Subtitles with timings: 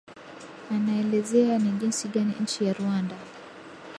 [0.73, 3.15] anaelezea ni jinsi gani nchi ya rwanda